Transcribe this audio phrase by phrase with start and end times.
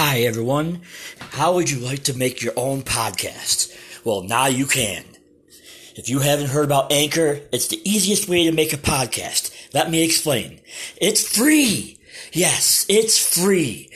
[0.00, 0.82] Hi, everyone.
[1.18, 3.76] How would you like to make your own podcast?
[4.04, 5.02] Well, now you can.
[5.96, 9.52] If you haven't heard about Anchor, it's the easiest way to make a podcast.
[9.74, 10.60] Let me explain.
[11.00, 11.98] It's free.
[12.32, 13.90] Yes, it's free.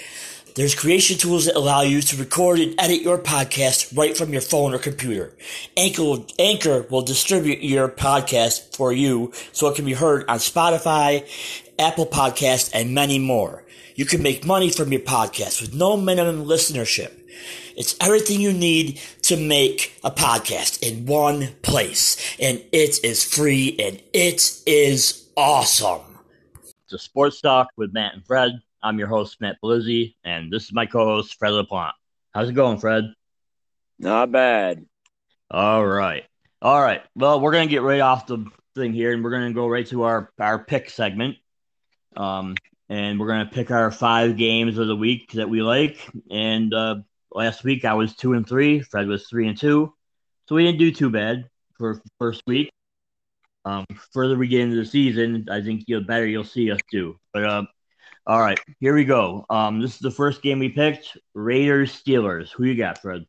[0.56, 4.42] There's creation tools that allow you to record and edit your podcast right from your
[4.42, 5.32] phone or computer.
[5.76, 10.38] Anchor will, Anchor will distribute your podcast for you so it can be heard on
[10.38, 11.24] Spotify,
[11.78, 13.61] Apple Podcast, and many more.
[13.94, 17.12] You can make money from your podcast with no minimum listenership.
[17.76, 22.36] It's everything you need to make a podcast in one place.
[22.40, 26.02] And it is free and it is awesome.
[26.84, 28.60] It's a sports talk with Matt and Fred.
[28.82, 31.92] I'm your host, Matt Polizzi, and this is my co-host, Fred LaPlante.
[32.34, 33.12] How's it going, Fred?
[33.98, 34.84] Not bad.
[35.50, 36.24] All right.
[36.60, 37.02] All right.
[37.14, 40.02] Well, we're gonna get right off the thing here, and we're gonna go right to
[40.02, 41.36] our our pick segment.
[42.16, 42.56] Um,
[42.92, 46.06] and we're gonna pick our five games of the week that we like.
[46.30, 46.96] And uh,
[47.30, 48.80] last week I was two and three.
[48.80, 49.94] Fred was three and two,
[50.46, 52.70] so we didn't do too bad for first week.
[53.64, 57.16] Um, further we get into the season, I think the better you'll see us do.
[57.32, 57.62] But uh,
[58.26, 59.46] all right, here we go.
[59.48, 62.50] Um, this is the first game we picked: Raiders Steelers.
[62.50, 63.24] Who you got, Fred?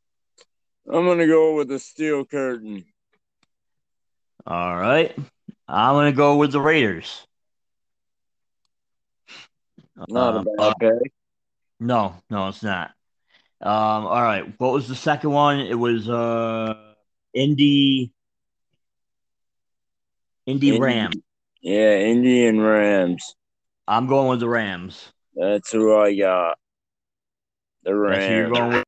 [0.91, 2.83] I'm gonna go with the steel curtain.
[4.45, 5.17] All right,
[5.69, 7.25] I'm gonna go with the Raiders.
[9.95, 11.13] Not Um, a bad pick.
[11.79, 12.91] No, no, it's not.
[13.61, 14.53] Um, all right.
[14.57, 15.59] What was the second one?
[15.59, 16.93] It was uh
[17.33, 18.11] Indy
[20.45, 20.79] Indy Indy.
[20.79, 21.11] Ram.
[21.61, 23.35] Yeah, Indian Rams.
[23.87, 25.11] I'm going with the Rams.
[25.35, 26.57] That's who I got.
[27.83, 28.57] The who you're Rams.
[28.57, 28.85] going with?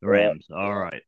[0.00, 0.46] The Rams.
[0.50, 1.02] All right.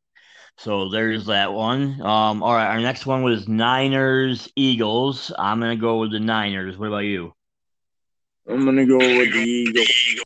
[0.57, 2.01] So there's that one.
[2.01, 5.31] Um, all right, our next one was Niners Eagles.
[5.37, 6.77] I'm gonna go with the Niners.
[6.77, 7.33] What about you?
[8.49, 10.23] I'm gonna go with the Eagles.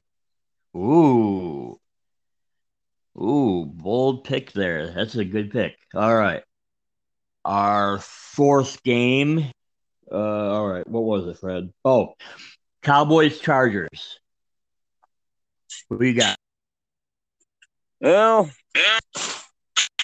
[0.76, 1.80] Ooh.
[3.18, 4.92] Ooh, bold pick there.
[4.92, 5.76] That's a good pick.
[5.94, 6.44] All right.
[7.44, 9.52] Our fourth game.
[10.12, 10.88] Uh all right.
[10.88, 11.74] What was it, Fred?
[11.84, 12.14] Oh,
[12.82, 14.20] Cowboys Chargers.
[15.88, 16.38] What do you got?
[18.00, 18.50] Well,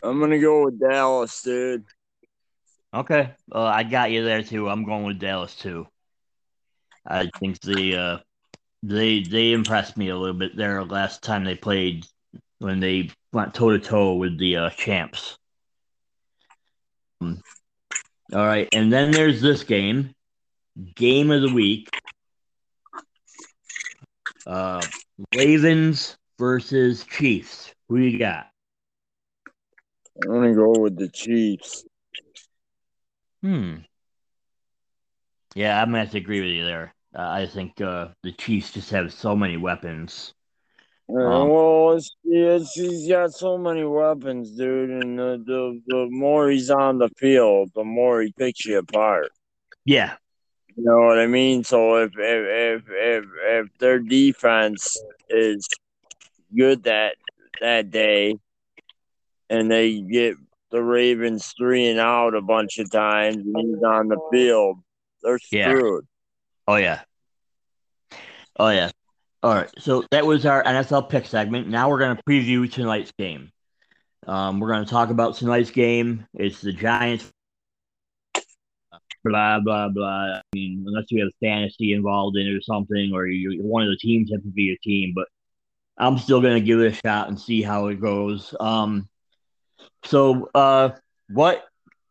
[0.04, 1.86] I'm gonna go with Dallas, dude.
[2.94, 3.32] Okay.
[3.52, 4.70] Uh, I got you there too.
[4.70, 5.88] I'm going with Dallas too.
[7.08, 8.18] I think the uh
[8.84, 12.06] they they impressed me a little bit there last time they played
[12.60, 15.38] when they went toe to toe with the uh, champs.
[17.22, 17.42] Um,
[18.34, 20.14] all right, and then there's this game,
[20.96, 21.90] game of the week.
[24.46, 24.82] Uh,
[25.36, 27.74] Ravens versus Chiefs.
[27.90, 28.48] Who you got?
[30.22, 31.86] I'm gonna go with the Chiefs.
[33.42, 33.78] Hmm.
[35.56, 36.94] Yeah, I'm gonna have to agree with you there.
[37.16, 40.34] Uh, I think uh, the Chiefs just have so many weapons.
[41.10, 46.50] Um, well, it's, it's, he's got so many weapons, dude, and the, the the more
[46.50, 49.32] he's on the field, the more he picks you apart.
[49.86, 50.18] Yeah,
[50.76, 51.64] You know what I mean?
[51.64, 54.98] So if if if if, if their defense
[55.30, 55.66] is
[56.56, 57.16] good that
[57.62, 58.36] that day,
[59.50, 60.36] and they get
[60.72, 64.78] the Ravens three and out a bunch of times, and he's on the field,
[65.24, 65.90] they're Yeah.
[66.68, 67.02] Oh yeah.
[68.58, 68.92] Oh yeah.
[69.44, 69.70] All right.
[69.80, 71.68] So that was our NFL pick segment.
[71.68, 73.52] Now we're gonna preview tonight's game.
[74.26, 76.26] Um, we're gonna talk about tonight's game.
[76.34, 77.32] It's the Giants.
[79.24, 80.38] Blah blah blah.
[80.38, 83.90] I mean, unless you have fantasy involved in it or something, or you one of
[83.90, 85.28] the teams have to be your team, but
[85.98, 88.54] I'm still gonna give it a shot and see how it goes.
[88.60, 89.08] Um,
[90.04, 90.92] so uh,
[91.30, 91.66] what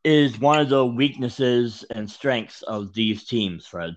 [0.04, 3.96] is one of the weaknesses and strengths of these teams, Fred?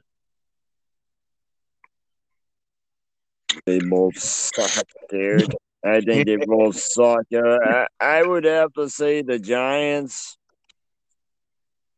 [3.65, 4.71] They both suck,
[5.09, 5.55] dude.
[5.83, 7.25] I think they both suck.
[7.33, 10.37] Uh, I, I would have to say the Giants.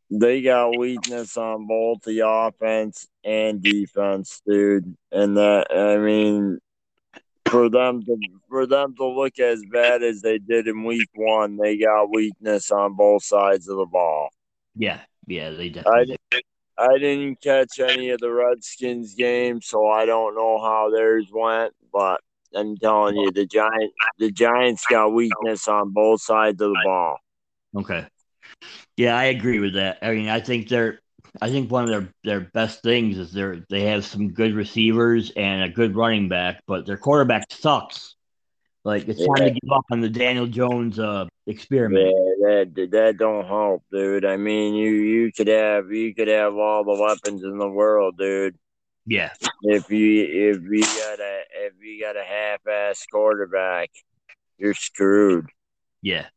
[0.09, 4.95] They got weakness on both the offense and defense, dude.
[5.11, 6.59] And that I mean,
[7.45, 8.17] for them to
[8.49, 12.71] for them to look as bad as they did in Week One, they got weakness
[12.71, 14.29] on both sides of the ball.
[14.75, 16.17] Yeah, yeah, they I definitely.
[16.31, 16.45] didn't,
[16.81, 21.73] I didn't catch any of the Redskins games, so I don't know how theirs went.
[21.93, 22.21] But
[22.55, 27.17] I'm telling you, the Giant, the Giants got weakness on both sides of the ball.
[27.77, 28.05] Okay.
[28.97, 29.99] Yeah, I agree with that.
[30.01, 30.99] I mean, I think they're
[31.39, 35.31] I think one of their, their best things is they're they have some good receivers
[35.35, 38.15] and a good running back, but their quarterback sucks.
[38.83, 42.07] Like it's time to give up on the Daniel Jones uh experiment.
[42.07, 44.25] Yeah, that that don't help, dude.
[44.25, 48.17] I mean, you you could have you could have all the weapons in the world,
[48.17, 48.57] dude.
[49.05, 49.31] Yeah,
[49.63, 53.89] If you if you got a if you got a half ass quarterback,
[54.57, 55.47] you're screwed.
[56.01, 56.27] yeah,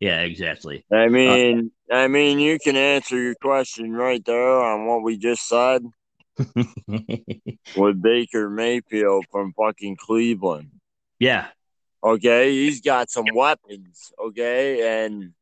[0.00, 0.84] yeah, exactly.
[0.92, 5.46] I mean, I mean, you can answer your question right there on what we just
[5.48, 5.82] said
[7.76, 10.70] with Baker Mayfield from fucking Cleveland.
[11.18, 11.48] yeah,
[12.02, 14.12] Okay, he's got some weapons.
[14.18, 15.32] Okay, and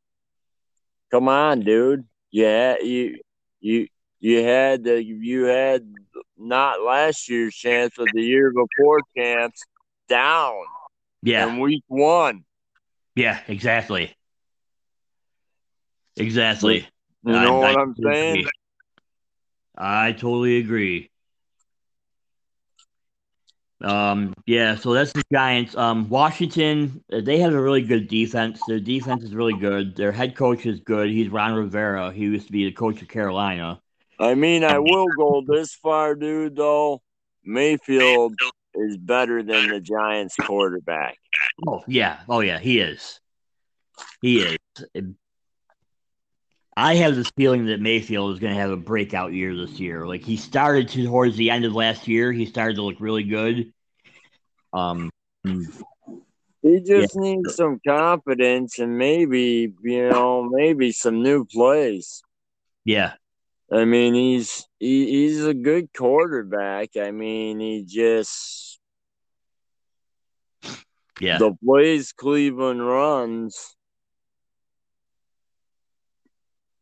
[1.11, 2.05] come on, dude.
[2.31, 3.21] Yeah, you
[3.61, 3.89] you
[4.21, 5.87] you had the you had
[6.37, 9.63] not last year's chance, but the year before chance
[10.09, 10.65] down
[11.23, 12.45] yeah, in week one.
[13.15, 14.15] yeah, exactly.
[16.17, 16.87] Exactly.
[17.25, 18.47] You know I what I'm totally saying?
[19.77, 21.11] I totally agree.
[23.81, 25.77] Um, yeah, so that's the Giants.
[25.77, 28.61] Um, Washington, uh, they have a really good defense.
[28.67, 29.97] Their defense is really good.
[29.97, 31.11] Their head coach is good.
[31.11, 32.13] He's Ron Rivera.
[32.13, 33.81] He used to be the coach of Carolina.
[34.19, 36.57] I mean, I will go this far, dude.
[36.57, 37.03] Though
[37.45, 38.35] Mayfield
[38.75, 41.19] is better than the Giants quarterback.
[41.67, 43.21] Oh yeah, oh yeah, he is.
[44.23, 44.59] He is.
[46.77, 50.07] I have this feeling that Mayfield is going to have a breakout year this year.
[50.07, 53.73] Like he started towards the end of last year, he started to look really good.
[54.73, 55.11] Um,
[56.63, 62.23] He just needs some confidence and maybe you know maybe some new plays.
[62.85, 63.13] yeah,
[63.71, 66.97] I mean, he's he, he's a good quarterback.
[66.97, 68.81] I mean, he just
[71.21, 73.77] yeah, the plays Cleveland runs.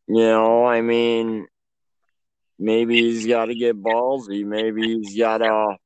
[0.07, 1.47] You know, I mean,
[2.59, 4.45] maybe he's got to get ballsy.
[4.45, 5.77] Maybe he's got to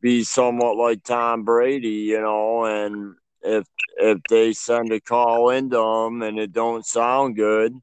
[0.00, 1.88] be somewhat like Tom Brady.
[2.10, 7.36] You know, and if if they send a call into him and it don't sound
[7.36, 7.74] good,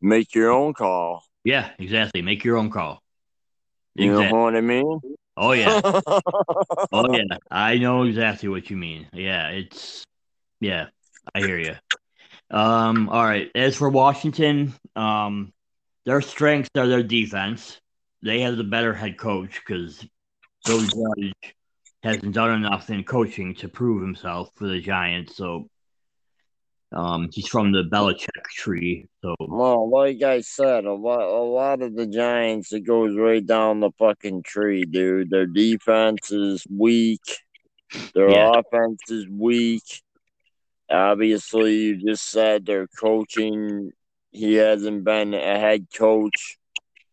[0.00, 1.24] make your own call.
[1.44, 2.22] yeah, exactly.
[2.22, 3.02] Make your own call.
[3.94, 4.38] You Exactly.
[4.38, 5.00] know what I mean?
[5.36, 5.80] Oh yeah.
[6.92, 7.36] Oh yeah.
[7.50, 9.06] I know exactly what you mean.
[9.12, 10.04] Yeah, it's
[10.60, 10.86] yeah,
[11.34, 11.74] I hear you.
[12.50, 13.50] Um, all right.
[13.54, 15.52] As for Washington, um,
[16.04, 17.80] their strengths are their defense.
[18.22, 20.04] They have the better head coach because
[20.66, 21.54] Bill Judge
[22.02, 25.36] hasn't done enough in coaching to prove himself for the Giants.
[25.36, 25.68] So,
[26.92, 29.06] um, he's from the Belichick tree.
[29.22, 33.44] So Well, like I said, a lot, a lot of the Giants, it goes right
[33.44, 35.30] down the fucking tree, dude.
[35.30, 37.22] Their defense is weak.
[38.14, 38.50] Their Yeah.
[38.58, 40.02] offense is weak.
[40.90, 43.92] Obviously, you just said their coaching.
[44.32, 46.58] He hasn't been a head coach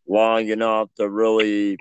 [0.07, 1.77] long enough to really.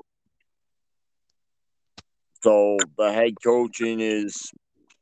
[2.42, 4.50] So the head coaching is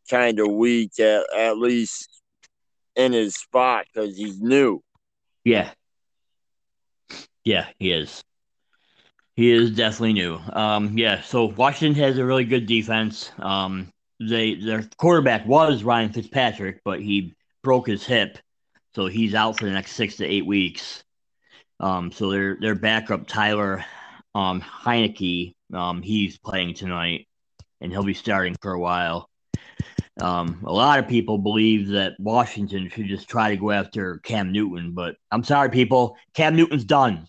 [0.08, 2.08] kind of weak, at, at least
[2.94, 4.80] in his spot, because he's new.
[5.44, 5.70] Yeah.
[7.44, 8.22] Yeah, he is.
[9.36, 10.38] He is definitely new.
[10.52, 13.32] Um, yeah, so Washington has a really good defense.
[13.38, 18.38] Um, they their quarterback was Ryan Fitzpatrick, but he broke his hip,
[18.94, 21.04] so he's out for the next six to eight weeks.
[21.80, 23.84] Um, so their their backup Tyler
[24.34, 27.26] um Heinicke, um, he's playing tonight,
[27.80, 29.28] and he'll be starting for a while.
[30.20, 34.52] Um, a lot of people believe that Washington should just try to go after Cam
[34.52, 36.16] Newton, but I'm sorry, people.
[36.34, 37.28] Cam Newton's done.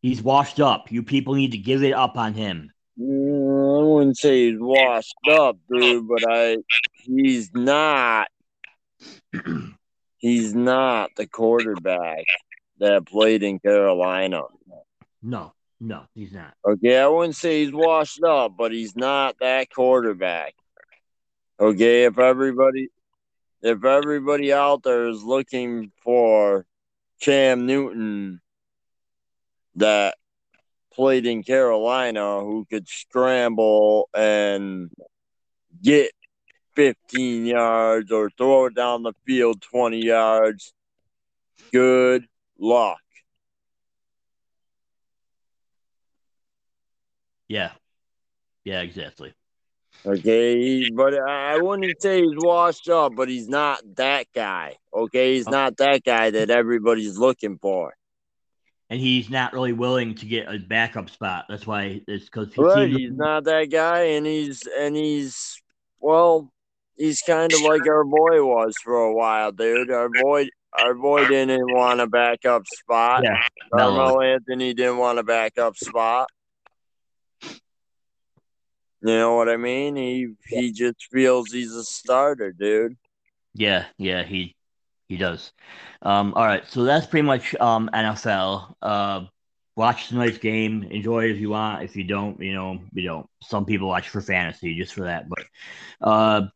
[0.00, 0.90] He's washed up.
[0.90, 2.70] You people need to give it up on him.
[2.98, 6.56] Mm, I wouldn't say he's washed up, dude, but I
[6.94, 8.28] he's not
[10.18, 12.24] he's not the quarterback
[12.78, 14.42] that played in Carolina.
[15.22, 16.54] No, no, he's not.
[16.66, 20.54] Okay, I wouldn't say he's washed up, but he's not that quarterback.
[21.60, 22.88] Okay, if everybody
[23.62, 26.66] if everybody out there is looking for
[27.20, 28.40] Cam Newton
[29.76, 30.16] that
[30.96, 34.90] played in Carolina who could scramble and
[35.82, 36.10] get
[36.74, 40.72] 15 yards or throw it down the field 20 yards,
[41.70, 42.26] good
[42.58, 42.98] luck.
[47.46, 47.72] Yeah,
[48.64, 49.34] yeah, exactly.
[50.04, 54.76] Okay, but I I wouldn't say he's washed up, but he's not that guy.
[54.92, 55.52] Okay, he's oh.
[55.52, 57.94] not that guy that everybody's looking for.
[58.88, 61.46] And he's not really willing to get a backup spot.
[61.48, 65.60] That's why it's because he Right, he's not that guy, and he's and he's
[65.98, 66.52] well,
[66.96, 69.90] he's kind of like our boy was for a while, dude.
[69.90, 73.24] Our boy, our boy didn't want a backup spot.
[73.24, 73.42] Yeah.
[73.72, 76.28] Carmelo Anthony didn't want a backup spot.
[79.02, 79.94] You know what I mean?
[79.94, 82.96] He he just feels he's a starter, dude.
[83.54, 84.55] Yeah, yeah, he
[85.08, 85.52] he does.
[86.02, 88.74] Um, all right, so that's pretty much um NFL.
[88.82, 89.24] Uh,
[89.76, 91.84] watch tonight's game, enjoy it if you want.
[91.84, 93.28] If you don't, you know, you don't.
[93.42, 95.28] Some people watch for fantasy just for that.
[95.28, 95.44] But
[96.00, 96.46] uh,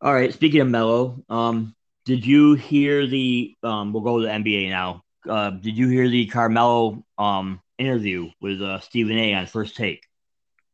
[0.00, 0.32] all right.
[0.32, 3.54] Speaking of Melo, um, did you hear the?
[3.62, 5.02] Um, we'll go to the NBA now.
[5.28, 9.34] Uh, did you hear the Carmelo um interview with uh, Stephen A.
[9.34, 10.02] on First Take?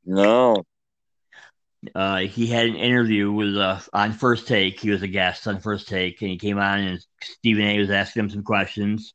[0.07, 0.65] No.
[1.95, 4.81] Uh, he had an interview with uh, on First Take.
[4.81, 7.79] He was a guest on First Take, and he came on, and Stephen A.
[7.79, 9.15] was asking him some questions.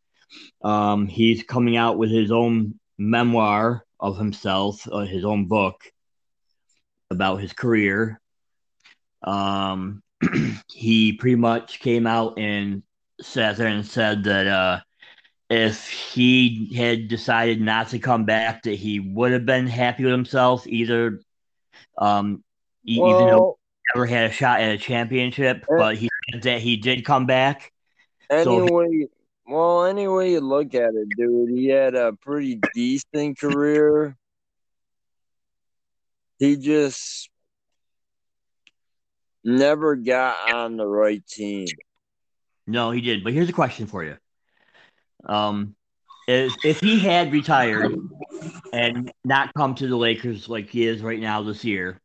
[0.62, 5.84] Um, he's coming out with his own memoir of himself, uh, his own book
[7.10, 8.20] about his career.
[9.24, 10.02] Um,
[10.72, 12.84] he pretty much came out and
[13.22, 14.80] sat there and said that uh,
[15.50, 20.14] if he had decided not to come back, that he would have been happy with
[20.14, 21.22] himself, either
[21.98, 22.44] um,
[22.83, 26.62] even though he never had a shot at a championship, Uh, but he said that
[26.62, 27.71] he did come back.
[28.29, 29.07] so- anyway,
[29.48, 34.15] well, any way you look at it, dude, he had a pretty decent career.
[36.38, 37.29] He just
[39.43, 41.67] never got on the right team.
[42.67, 43.24] No, he did.
[43.24, 44.17] But here's a question for you.
[45.25, 45.75] Um,
[46.27, 47.95] if if he had retired
[48.71, 52.00] and not come to the Lakers like he is right now this year,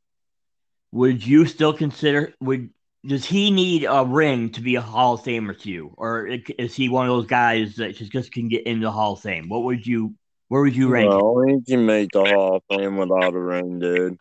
[0.95, 2.71] would you still consider would
[3.05, 6.75] does he need a ring to be a Hall of Famer to you, or is
[6.75, 9.49] he one of those guys that just, just can get into the Hall of Fame?
[9.49, 10.15] What would you
[10.49, 11.13] where would you rank?
[11.13, 11.21] him?
[11.21, 14.19] Well, he can make the Hall of Fame without a ring, dude.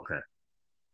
[0.00, 0.20] Okay.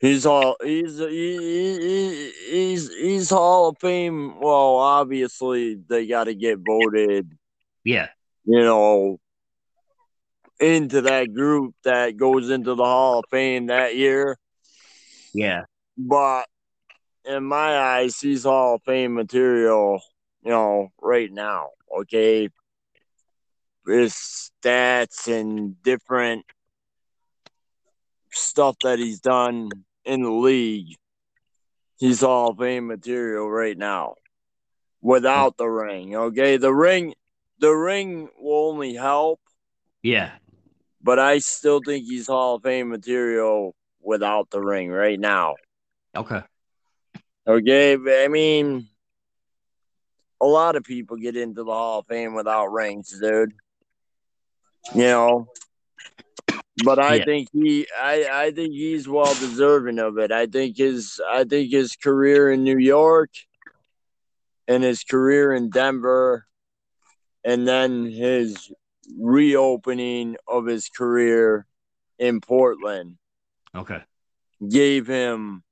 [0.01, 4.41] He's all he's he, he, he- he's he's Hall of Fame.
[4.41, 7.31] Well, obviously they got to get voted,
[7.85, 8.09] Yeah,
[8.45, 9.21] you know,
[10.59, 14.37] into that group that goes into the Hall of Fame that year.
[15.33, 15.65] Yeah,
[15.97, 16.47] But
[17.25, 20.01] in my eyes, he's Hall of Fame material,
[20.43, 21.69] you know, right now.
[22.01, 22.49] Okay.
[23.87, 26.45] His stats and different
[28.31, 29.71] stuff that he's done
[30.05, 30.97] in the league.
[31.99, 34.15] He's Hall of Fame material right now.
[35.01, 36.15] Without the ring.
[36.15, 36.57] Okay.
[36.57, 37.15] The ring
[37.59, 39.41] the ring will only help,
[40.03, 40.33] yeah.
[41.01, 45.57] but I still think he's Hall of Fame material without the ring right now.
[46.17, 46.43] Okay.
[47.47, 48.87] Okay, I mean,
[50.41, 53.53] a lot of people get into the Hall of Fame without rings, dude.
[54.95, 55.49] You know,
[56.85, 57.25] but I Yeah.
[57.25, 60.31] think he, I, I think he's well deserving of it.
[60.31, 63.31] I think his, I think his career in New York,
[64.69, 66.47] and his career in Denver,
[67.45, 68.73] and then his
[69.19, 71.67] reopening of his career
[72.19, 73.17] in Portland
[73.75, 74.01] Okay.
[74.69, 75.63] gave him,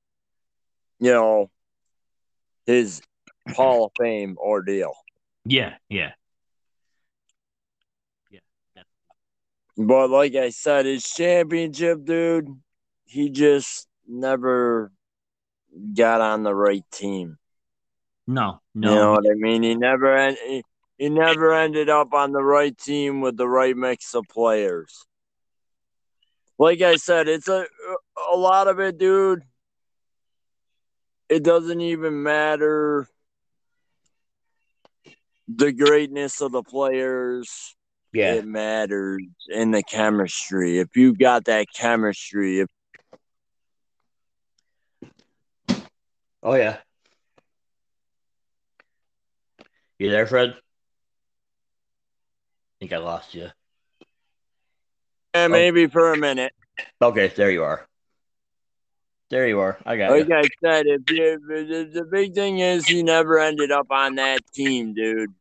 [0.99, 1.49] you know,
[2.65, 3.01] his
[3.55, 4.93] Hall of Fame ordeal.
[5.45, 6.11] Yeah, yeah.
[8.29, 8.83] Yeah.
[9.77, 12.47] But like I said, his championship, dude,
[13.05, 14.91] he just never
[15.95, 17.37] got on the right team.
[18.27, 18.89] No, no.
[18.89, 19.63] You know what I mean?
[19.63, 20.63] He never he,
[20.97, 25.05] he never ended up on the right team with the right mix of players.
[26.61, 27.65] Like I said, it's a
[28.31, 29.41] a lot of it, dude.
[31.27, 33.07] It doesn't even matter
[35.47, 37.75] the greatness of the players.
[38.13, 38.33] yeah.
[38.33, 40.77] It matters in the chemistry.
[40.77, 42.67] If you got that chemistry, if
[46.43, 46.77] Oh yeah.
[49.97, 50.49] You there, Fred?
[50.51, 50.59] I
[52.79, 53.49] think I lost you.
[55.33, 56.53] Eh, maybe for a minute.
[57.01, 57.87] Okay, there you are.
[59.29, 59.77] There you are.
[59.85, 60.35] I got Like you.
[60.35, 64.39] I said, if you, the, the big thing is he never ended up on that
[64.53, 65.33] team, dude.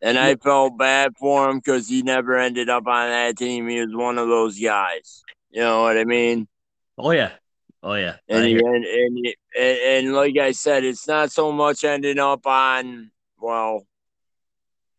[0.00, 3.68] And I felt bad for him because he never ended up on that team.
[3.68, 5.22] He was one of those guys.
[5.50, 6.48] You know what I mean?
[6.96, 7.32] Oh yeah.
[7.82, 8.16] Oh yeah.
[8.28, 9.26] And he, and, and,
[9.58, 13.86] and and like I said, it's not so much ending up on well,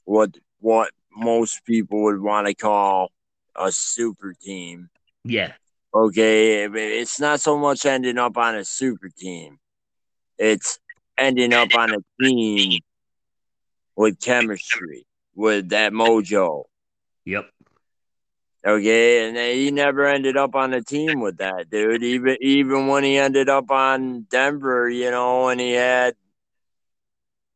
[0.03, 3.11] what what most people would want to call
[3.55, 4.89] a super team.
[5.23, 5.53] yeah.
[5.93, 9.59] Okay, it's not so much ending up on a super team.
[10.37, 10.79] It's
[11.17, 12.79] ending up on a team
[13.97, 15.05] with chemistry,
[15.35, 16.63] with that mojo.
[17.25, 17.49] Yep.
[18.65, 22.03] Okay, and he never ended up on a team with that, dude.
[22.03, 26.15] Even even when he ended up on Denver, you know, and he had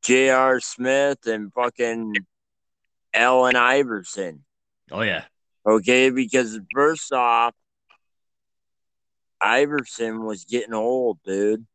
[0.04, 0.60] J.R.
[0.60, 2.16] Smith and fucking
[3.14, 4.44] Allen Iverson.
[4.92, 5.26] Oh yeah.
[5.68, 7.54] Okay, because first off,
[9.42, 11.66] Iverson was getting old, dude.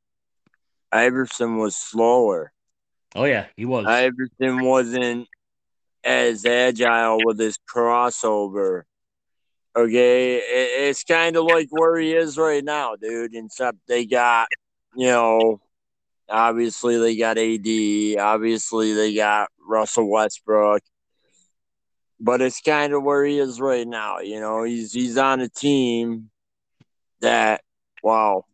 [0.92, 2.52] Iverson was slower.
[3.14, 3.46] Oh yeah.
[3.56, 3.86] He was.
[3.86, 5.28] Iverson wasn't
[6.04, 8.82] as agile with his crossover.
[9.76, 13.34] Okay, it, it's kind of like where he is right now, dude.
[13.34, 14.48] Except they got,
[14.96, 15.60] you know,
[16.28, 20.82] obviously they got AD, obviously they got Russell Westbrook,
[22.20, 24.18] but it's kind of where he is right now.
[24.20, 26.30] You know, he's he's on a team
[27.20, 27.62] that,
[28.02, 28.44] wow,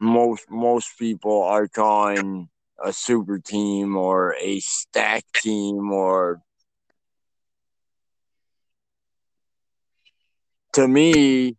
[0.00, 2.48] most most people are calling
[2.82, 6.42] a super team or a stack team or
[10.72, 11.56] to me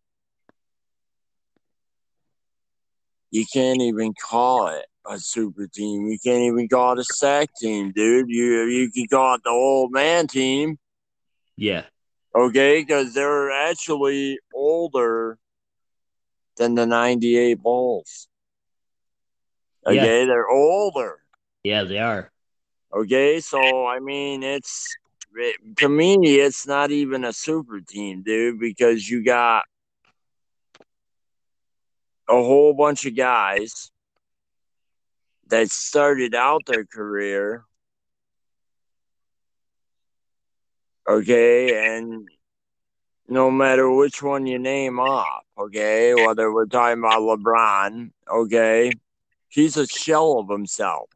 [3.32, 6.08] you can't even call it a super team.
[6.08, 8.30] You can't even call it a sack team, dude.
[8.30, 10.78] You you can call it the old man team.
[11.56, 11.84] Yeah.
[12.36, 15.38] Okay, because they're actually older
[16.58, 18.28] than the '98 Bulls.
[19.86, 20.26] Okay, yeah.
[20.26, 21.20] they're older.
[21.64, 22.32] Yeah, they are.
[22.94, 24.96] Okay, so I mean, it's
[25.36, 29.64] it, to me, it's not even a super team, dude, because you got
[32.28, 33.92] a whole bunch of guys
[35.48, 37.66] that started out their career.
[41.08, 42.28] Okay, and
[43.28, 48.92] no matter which one you name off, okay, whether we're talking about LeBron, okay,
[49.50, 51.10] he's a shell of himself.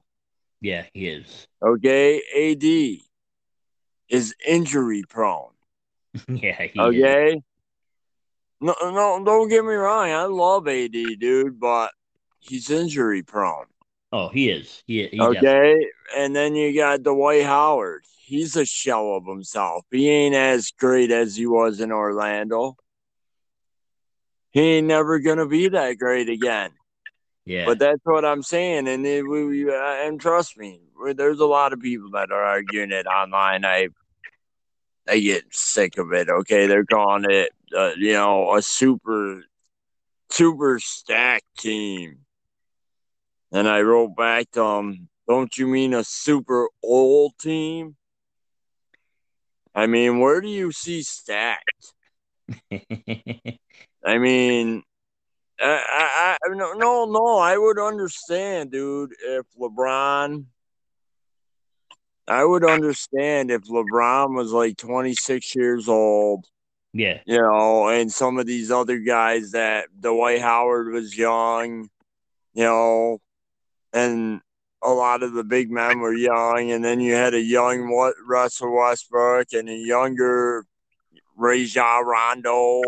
[0.61, 1.47] Yeah, he is.
[1.61, 2.99] Okay, AD
[4.09, 5.53] is injury prone.
[6.27, 7.33] yeah, okay.
[7.33, 7.43] Is.
[8.61, 10.09] No, no, don't get me wrong.
[10.11, 11.91] I love AD, dude, but
[12.39, 13.65] he's injury prone.
[14.11, 14.83] Oh, he is.
[14.87, 15.87] He, he okay, definitely.
[16.17, 18.03] and then you got Dwight Howard.
[18.23, 19.85] He's a shell of himself.
[19.91, 22.75] He ain't as great as he was in Orlando.
[24.51, 26.71] He ain't never gonna be that great again.
[27.45, 27.65] Yeah.
[27.65, 30.81] But that's what I'm saying, and it, we, uh, and trust me,
[31.15, 33.65] there's a lot of people that are arguing it online.
[33.65, 33.89] I
[35.07, 36.29] I get sick of it.
[36.29, 39.43] Okay, they're calling it, uh, you know, a super
[40.29, 42.19] super stack team,
[43.51, 47.95] and I wrote back to them, "Don't you mean a super old team?"
[49.73, 51.93] I mean, where do you see stacked?
[52.71, 54.83] I mean,
[55.61, 57.37] I, I, no, no, no.
[57.37, 60.45] I would understand, dude, if LeBron.
[62.27, 66.45] I would understand if LeBron was like 26 years old.
[66.93, 67.19] Yeah.
[67.25, 71.89] You know, and some of these other guys that Dwight Howard was young,
[72.53, 73.19] you know,
[73.93, 74.41] and
[74.81, 77.83] a lot of the big men were young, and then you had a young
[78.27, 80.65] Russell Westbrook and a younger
[81.35, 82.81] Rajon Rondo.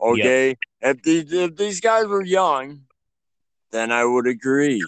[0.00, 0.56] Okay, yep.
[0.82, 2.82] if these if these guys were young,
[3.70, 4.82] then I would agree.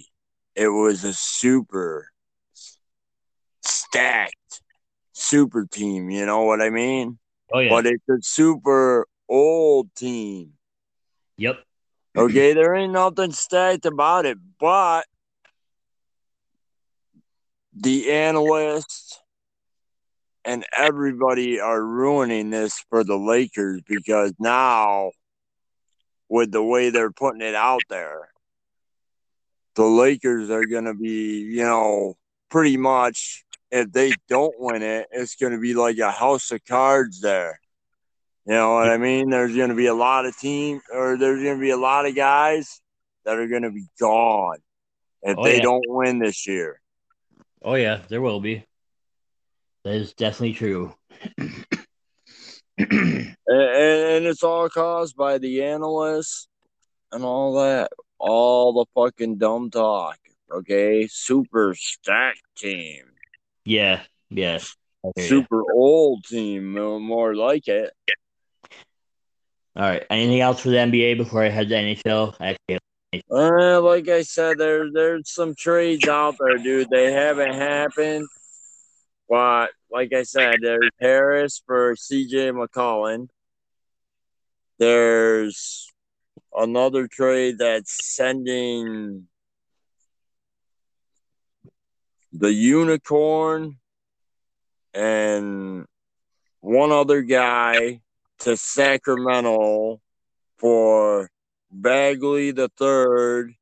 [0.54, 2.10] It was a super
[3.60, 4.62] stacked
[5.16, 6.10] super team.
[6.10, 7.18] You know what I mean?
[7.52, 7.70] Oh yeah.
[7.70, 10.52] But it's a super old team.
[11.38, 11.56] Yep.
[12.16, 15.04] Okay, there ain't nothing stacked about it, but
[17.78, 19.20] the analysts
[20.44, 25.10] and everybody are ruining this for the Lakers because now,
[26.28, 28.28] with the way they're putting it out there,
[29.74, 32.16] the Lakers are going to be, you know,
[32.48, 36.64] pretty much, if they don't win it, it's going to be like a house of
[36.64, 37.60] cards there.
[38.46, 39.28] You know what I mean?
[39.28, 42.06] There's going to be a lot of team, or there's going to be a lot
[42.06, 42.80] of guys
[43.24, 44.58] that are going to be gone
[45.22, 45.62] if oh, they yeah.
[45.62, 46.80] don't win this year.
[47.62, 48.64] Oh yeah, there will be.
[49.84, 50.94] That is definitely true.
[51.38, 56.48] and, and it's all caused by the analysts
[57.12, 60.18] and all that, all the fucking dumb talk.
[60.52, 63.04] Okay, super stack team.
[63.64, 64.58] Yeah, yeah.
[65.18, 65.66] Super you.
[65.74, 67.92] old team, uh, more like it.
[69.76, 70.04] All right.
[70.08, 72.34] Anything else for the NBA before I head to NHL?
[72.40, 72.78] Actually,
[73.30, 76.90] uh, like I said, there there's some trades out there, dude.
[76.90, 78.26] They haven't happened.
[79.28, 83.28] But like I said, there's Harris for CJ McCollum.
[84.78, 85.88] There's
[86.54, 89.26] another trade that's sending
[92.32, 93.78] the unicorn
[94.94, 95.86] and
[96.60, 98.00] one other guy
[98.40, 100.00] to Sacramento
[100.58, 101.30] for
[101.80, 103.52] Bagley the third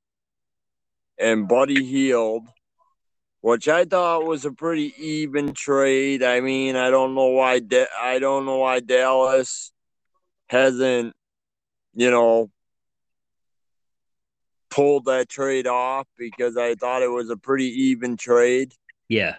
[1.18, 2.48] and Buddy Hield
[3.44, 6.22] which I thought was a pretty even trade.
[6.22, 9.70] I mean, I don't know why da- I don't know why Dallas
[10.46, 11.14] hasn't,
[11.92, 12.50] you know,
[14.70, 18.72] pulled that trade off because I thought it was a pretty even trade.
[19.10, 19.36] Yeah.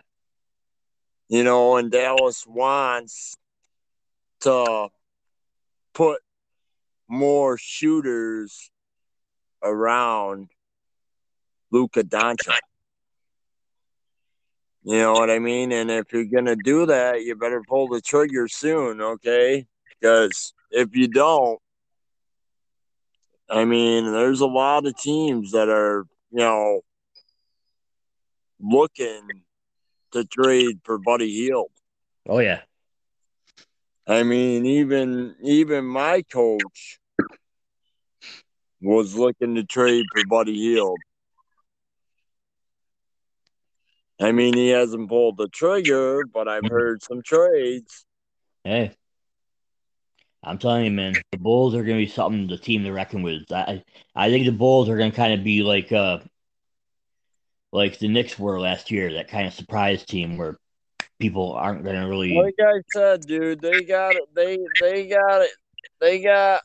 [1.27, 3.35] You know, and Dallas wants
[4.41, 4.89] to
[5.95, 6.21] put
[7.07, 8.71] more shooters
[9.63, 10.49] around
[11.71, 12.59] Luka Doncic.
[14.83, 15.71] You know what I mean?
[15.71, 19.65] And if you're gonna do that, you better pull the trigger soon, okay?
[19.99, 21.59] Because if you don't,
[23.49, 26.81] I mean, there's a lot of teams that are, you know,
[28.59, 29.27] looking
[30.11, 31.71] to trade for Buddy Hield.
[32.27, 32.61] Oh yeah.
[34.07, 36.99] I mean, even even my coach
[38.81, 40.99] was looking to trade for Buddy Hield.
[44.21, 48.05] I mean, he hasn't pulled the trigger, but I've heard some trades.
[48.63, 48.95] Hey,
[50.43, 53.23] I'm telling you, man, the Bulls are going to be something the team to reckon
[53.23, 53.51] with.
[53.51, 53.83] I
[54.15, 56.19] I think the Bulls are going to kind of be like uh
[57.71, 60.57] like the Knicks were last year, that kind of surprise team where
[61.19, 62.35] people aren't going to really.
[62.35, 64.23] Like I said, dude, they got it.
[64.33, 65.51] They they got it.
[65.99, 66.61] They got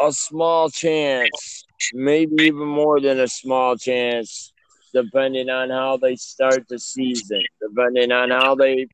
[0.00, 4.52] a small chance, maybe even more than a small chance,
[4.92, 8.88] depending on how they start the season, depending on how they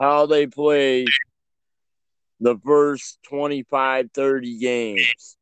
[0.00, 1.06] how they play
[2.40, 5.36] the first 25, 30 games.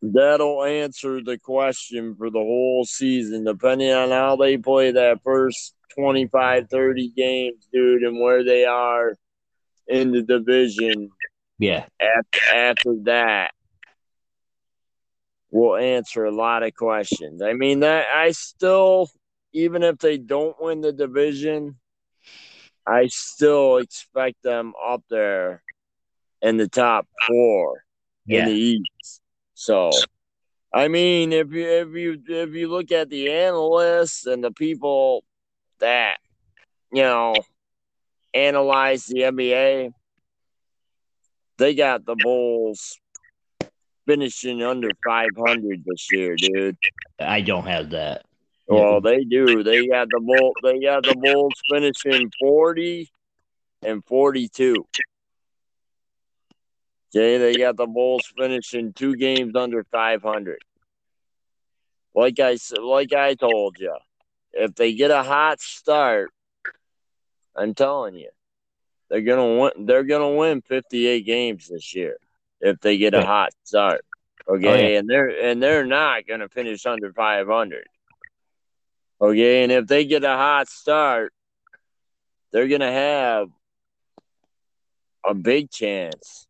[0.00, 5.74] That'll answer the question for the whole season, depending on how they play that first
[5.96, 9.14] 25, 30 games, dude, and where they are
[9.88, 11.10] in the division.
[11.58, 11.86] Yeah.
[12.00, 13.50] After, after that,
[15.50, 17.42] will answer a lot of questions.
[17.42, 19.10] I mean, that I still,
[19.52, 21.76] even if they don't win the division,
[22.86, 25.62] I still expect them up there
[26.40, 27.84] in the top four
[28.26, 28.40] Yeah.
[28.40, 29.20] in the East.
[29.58, 29.90] So,
[30.72, 35.24] I mean, if you if you if you look at the analysts and the people
[35.80, 36.18] that
[36.92, 37.34] you know
[38.32, 39.90] analyze the NBA,
[41.56, 43.00] they got the Bulls
[44.06, 46.76] finishing under 500 this year, dude.
[47.18, 48.26] I don't have that.
[48.68, 49.64] Well, they do.
[49.64, 50.52] They got the bull.
[50.62, 53.10] They got the Bulls finishing 40
[53.82, 54.86] and 42.
[57.14, 60.58] Okay, they got the Bulls finishing two games under 500.
[62.14, 63.96] Like I said, like I told you,
[64.52, 66.30] if they get a hot start,
[67.56, 68.30] I'm telling you,
[69.08, 69.86] they're gonna win.
[69.86, 72.18] They're gonna win 58 games this year
[72.60, 74.04] if they get a hot start.
[74.48, 74.98] Okay, Oh, yeah.
[74.98, 77.86] and they're and they're not gonna finish under 500.
[79.20, 81.32] Okay, and if they get a hot start,
[82.52, 83.48] they're gonna have
[85.24, 86.47] a big chance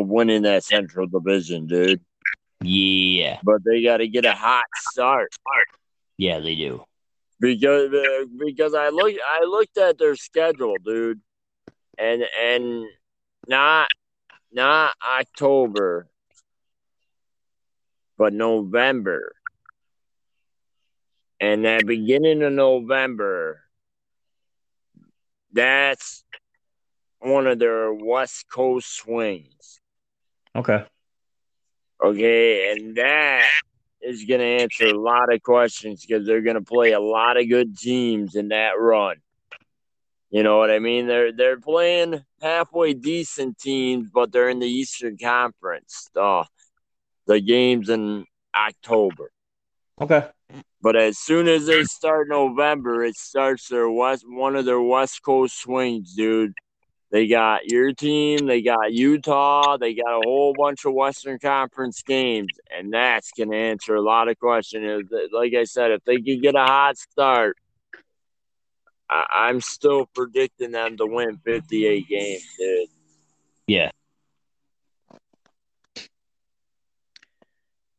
[0.00, 2.00] of winning that Central Division, dude.
[2.62, 3.38] Yeah.
[3.42, 5.30] But they got to get a hot start
[6.16, 6.84] Yeah, they do.
[7.40, 11.20] because uh, because I look I looked at their schedule, dude,
[11.98, 12.86] and and
[13.48, 13.88] not
[14.52, 16.08] not October,
[18.16, 19.34] but November.
[21.40, 23.60] And that beginning of November,
[25.52, 26.24] that's
[27.18, 29.80] one of their West Coast swings.
[30.56, 30.84] Okay.
[32.02, 33.48] Okay, and that
[34.02, 37.38] is going to answer a lot of questions because they're going to play a lot
[37.38, 39.16] of good teams in that run.
[40.30, 41.06] You know what I mean?
[41.06, 46.08] They're they're playing halfway decent teams, but they're in the Eastern Conference.
[46.16, 46.44] Uh,
[47.26, 49.30] the games in October.
[50.00, 50.26] Okay.
[50.82, 55.22] But as soon as they start November, it starts their west one of their West
[55.22, 56.52] Coast swings, dude.
[57.14, 62.02] They got your team, they got Utah, they got a whole bunch of Western Conference
[62.02, 65.08] games, and that's gonna answer a lot of questions.
[65.32, 67.56] Like I said, if they can get a hot start,
[69.08, 72.88] I, I'm still predicting them to win 58 games, dude.
[73.68, 73.90] Yeah.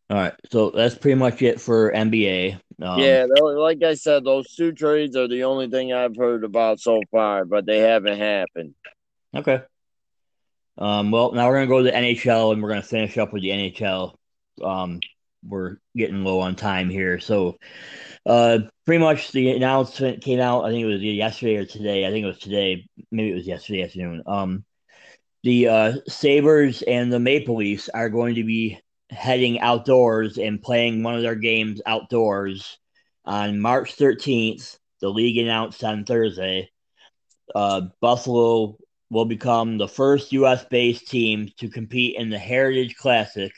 [0.10, 0.34] All right.
[0.52, 2.60] So that's pretty much it for NBA.
[2.82, 6.82] Um, yeah, like I said, those two trades are the only thing I've heard about
[6.82, 8.76] so far, but they haven't happened.
[9.36, 9.62] Okay.
[10.78, 13.42] Um, well, now we're gonna go to the NHL and we're gonna finish up with
[13.42, 14.16] the NHL.
[14.64, 15.00] Um,
[15.44, 17.58] we're getting low on time here, so
[18.26, 20.66] uh, pretty much the announcement came out.
[20.66, 22.06] I think it was yesterday or today.
[22.06, 22.88] I think it was today.
[23.12, 24.24] Maybe it was yesterday afternoon.
[24.26, 24.66] Um,
[25.44, 28.80] the uh, Sabres and the Maple Leafs are going to be
[29.12, 32.80] heading outdoors and playing one of their games outdoors
[33.26, 34.78] on March 13th.
[35.02, 36.72] The league announced on Thursday.
[37.54, 38.78] Uh, Buffalo
[39.16, 40.66] will become the first U.S.
[40.66, 43.50] based team to compete in the Heritage Classic,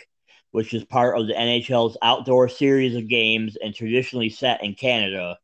[0.52, 5.36] which is part of the NHL's outdoor series of games and traditionally set in Canada,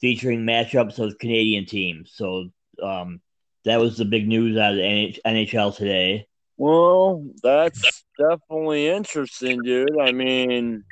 [0.00, 2.12] featuring matchups of Canadian teams.
[2.14, 2.48] So
[2.82, 3.20] um,
[3.66, 6.26] that was the big news out of the NHL today.
[6.56, 10.00] Well, that's definitely interesting, dude.
[10.00, 10.82] I mean,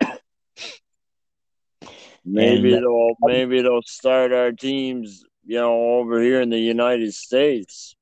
[2.24, 7.14] maybe And- they'll maybe they'll start our teams, you know, over here in the United
[7.14, 7.96] States,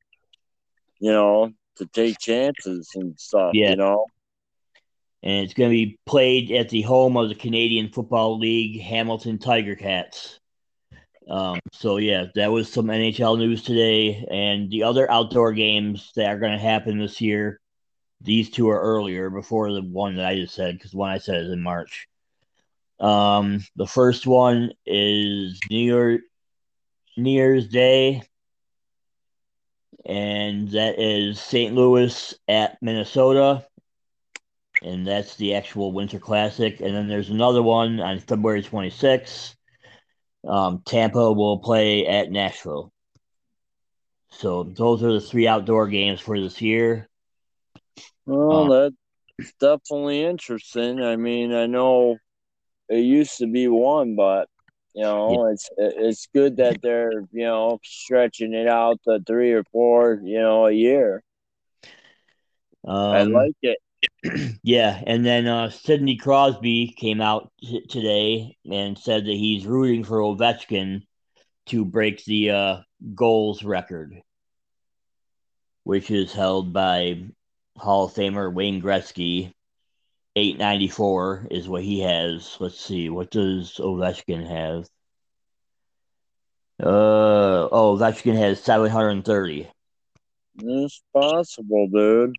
[0.99, 3.53] you know, to take chances and stuff.
[3.55, 3.71] Yeah.
[3.71, 4.07] You know,
[5.23, 9.39] and it's going to be played at the home of the Canadian Football League Hamilton
[9.39, 10.41] Tiger Cats.
[11.29, 16.27] Um, so yeah, that was some NHL news today, and the other outdoor games that
[16.27, 17.61] are going to happen this year.
[18.21, 21.19] These two are earlier before the one that I just said because the one I
[21.19, 22.07] said is in March.
[23.01, 26.21] Um, the first one is New Year,
[27.17, 28.23] New Year's Day,
[30.07, 31.75] and that is St.
[31.75, 33.65] Louis at Minnesota
[34.83, 36.81] and that's the actual Winter Classic.
[36.81, 39.55] And then there's another one on February 26th.
[40.47, 42.93] Um, Tampa will play at Nashville.
[44.31, 47.09] So those are the three outdoor games for this year.
[48.27, 48.91] well, Uh,
[49.39, 51.03] that's definitely interesting.
[51.03, 52.19] I mean, I know
[52.89, 54.49] it used to be one, but
[54.95, 59.65] you know, it's it's good that they're you know stretching it out to three or
[59.65, 61.23] four, you know, a year.
[62.87, 63.79] I Um, like it.
[64.63, 70.05] yeah, and then uh, Sidney Crosby came out t- today and said that he's rooting
[70.05, 71.03] for Ovechkin
[71.67, 72.77] to break the uh,
[73.15, 74.21] goals record,
[75.85, 77.23] which is held by
[77.77, 79.53] Hall of Famer Wayne Gretzky.
[80.35, 82.57] 894 is what he has.
[82.59, 84.89] Let's see, what does Ovechkin have?
[86.83, 89.69] Uh oh, Ovechkin has 730.
[90.59, 92.35] It's possible, dude.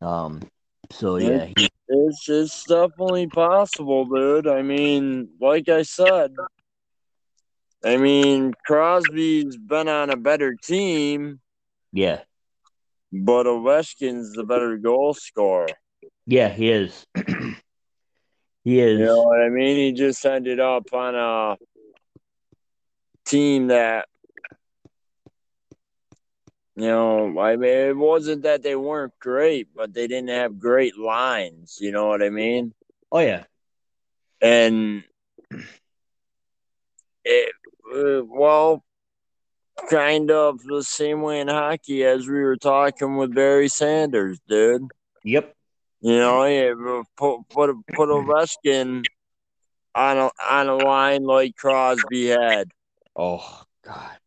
[0.00, 0.42] Um,
[0.90, 4.46] so yeah, he, It's it's definitely possible, dude.
[4.46, 6.34] I mean, like I said,
[7.84, 11.40] I mean Crosby's been on a better team,
[11.92, 12.20] yeah,
[13.12, 15.68] but Ovechkin's the better goal scorer.
[16.26, 17.06] yeah, he is.
[18.64, 18.98] he is.
[18.98, 19.76] You know what I mean?
[19.76, 21.56] He just ended up on a
[23.24, 24.06] team that
[26.76, 30.98] you know, I mean it wasn't that they weren't great, but they didn't have great
[30.98, 32.74] lines, you know what I mean?
[33.10, 33.44] Oh yeah,
[34.42, 35.02] and
[37.24, 37.52] it
[37.94, 38.84] uh, well
[39.90, 44.88] kind of the same way in hockey as we were talking with Barry Sanders, dude.
[45.24, 45.54] yep,
[46.00, 46.72] You know, yeah,
[47.16, 49.04] put put put Ovechkin
[49.94, 52.68] on a on a line like Crosby had.
[53.14, 54.18] Oh God,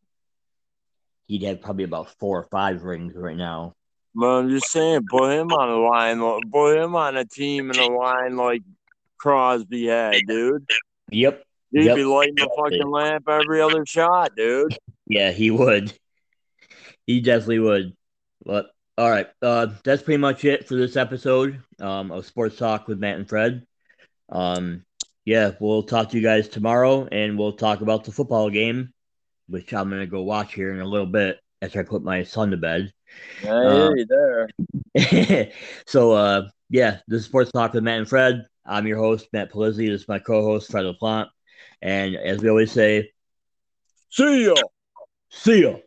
[1.27, 3.73] he'd have probably about four or five rings right now.
[4.15, 7.69] But I'm just saying, put him on a line, li- put him on a team
[7.69, 8.63] in a line like
[9.17, 10.65] Crosby had, dude.
[11.11, 11.43] Yep.
[11.71, 11.95] He'd Yep.
[11.95, 14.75] be lighting the fucking lamp every other shot, dude.
[15.09, 15.91] Yeah, he would.
[17.05, 17.97] He definitely would.
[18.45, 18.67] But
[18.97, 22.99] all right, uh, that's pretty much it for this episode um, of Sports Talk with
[22.99, 23.65] Matt and Fred.
[24.29, 24.85] Um,
[25.25, 28.93] yeah, we'll talk to you guys tomorrow, and we'll talk about the football game,
[29.47, 32.51] which I'm gonna go watch here in a little bit after I put my son
[32.51, 32.93] to bed.
[33.43, 34.05] I hear you
[34.95, 35.51] there.
[35.87, 38.45] so, uh, yeah, this is Sports Talk with Matt and Fred.
[38.65, 39.87] I'm your host, Matt Polizzi.
[39.87, 41.29] This is my co-host, Fred LaPlante.
[41.81, 43.11] And as we always say,
[44.11, 44.53] See ya.
[45.29, 45.79] See ya.